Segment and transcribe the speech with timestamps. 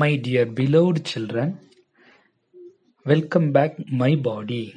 [0.00, 1.60] My dear beloved children,
[3.06, 4.74] welcome back my body.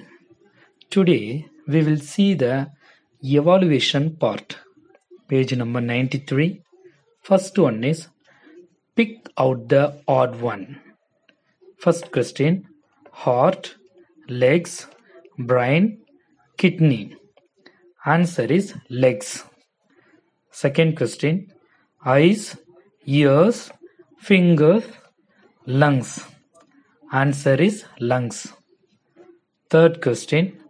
[0.91, 2.69] Today we will see the
[3.23, 4.57] evaluation part.
[5.27, 6.61] Page number 93.
[7.23, 8.09] First one is
[8.95, 10.81] pick out the odd one.
[11.79, 12.67] First question
[13.11, 13.73] heart,
[14.29, 14.85] legs,
[15.39, 15.97] brain,
[16.57, 17.15] kidney.
[18.05, 19.45] Answer is legs.
[20.51, 21.51] Second question
[22.05, 22.55] eyes,
[23.07, 23.71] ears,
[24.19, 24.83] fingers,
[25.67, 26.25] lungs.
[27.11, 28.53] Answer is lungs.
[29.69, 30.63] Third question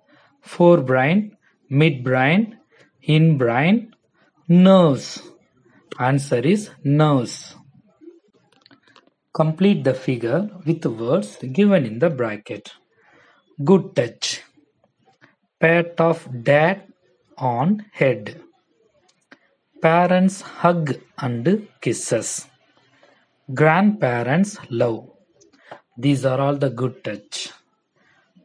[0.43, 1.33] forebrain,
[1.71, 2.57] midbrain,
[3.07, 3.91] hindbrain,
[4.47, 5.21] nerves.
[5.99, 7.55] Answer is nerves.
[9.33, 12.71] Complete the figure with words given in the bracket.
[13.63, 14.41] Good touch.
[15.59, 16.87] Pat of dad
[17.37, 18.41] on head.
[19.79, 22.47] Parents hug and kisses.
[23.53, 25.07] Grandparents love.
[25.97, 27.49] These are all the good touch.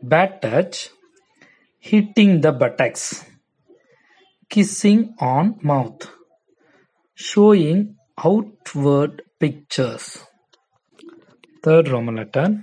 [0.01, 0.91] Bad touch.
[1.81, 3.25] Hitting the buttocks.
[4.49, 6.09] Kissing on mouth.
[7.17, 10.25] Showing outward pictures.
[11.65, 12.63] Third Roman letter.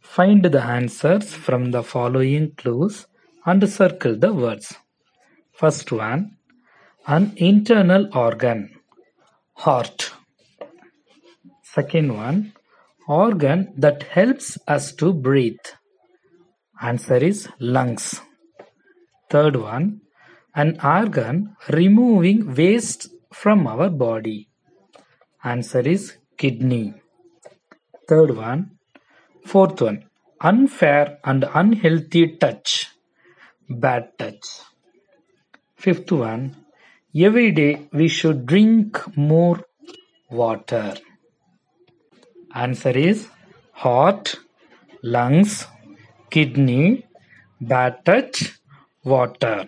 [0.00, 3.08] Find the answers from the following clues
[3.44, 4.76] and circle the words.
[5.52, 6.36] First one.
[7.08, 8.70] An internal organ.
[9.54, 10.12] Heart.
[11.74, 12.52] Second one.
[13.08, 15.66] Organ that helps us to breathe.
[16.80, 18.20] Answer is lungs.
[19.28, 20.00] Third one.
[20.54, 24.48] An organ removing waste from our body.
[25.42, 26.94] Answer is kidney.
[28.08, 28.78] Third one.
[29.44, 30.04] Fourth one.
[30.40, 32.90] Unfair and unhealthy touch.
[33.68, 34.46] Bad touch.
[35.74, 36.56] Fifth one.
[37.16, 39.60] Every day we should drink more
[40.30, 40.94] water.
[42.54, 43.28] Answer is
[43.72, 44.36] heart,
[45.02, 45.66] lungs,
[46.30, 47.04] kidney,
[48.04, 48.60] touch,
[49.02, 49.66] water.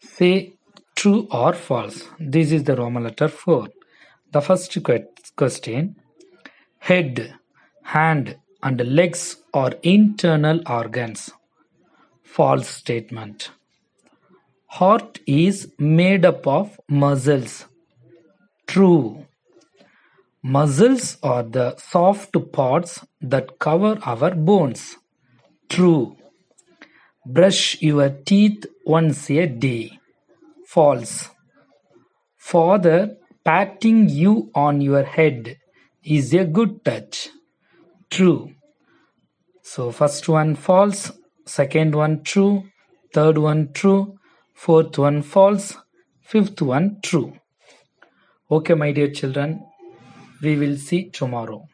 [0.00, 0.54] Say
[0.96, 2.02] true or false.
[2.18, 3.68] This is the Roman letter 4.
[4.32, 4.76] The first
[5.36, 5.96] question
[6.78, 7.34] Head,
[7.84, 11.30] hand, and legs are internal organs.
[12.24, 13.50] False statement.
[14.66, 17.66] Heart is made up of muscles.
[18.66, 19.26] True.
[20.48, 24.96] Muscles are the soft parts that cover our bones.
[25.68, 26.16] True.
[27.26, 29.98] Brush your teeth once a day.
[30.64, 31.30] False.
[32.36, 35.56] Father patting you on your head
[36.04, 37.28] is a good touch.
[38.08, 38.52] True.
[39.62, 41.10] So first one false,
[41.44, 42.68] second one true,
[43.12, 44.14] third one true,
[44.54, 45.76] fourth one false,
[46.20, 47.32] fifth one true.
[48.48, 49.64] Okay, my dear children,
[50.40, 51.68] we will see tomorrow.